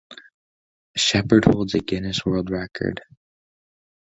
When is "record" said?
2.49-3.03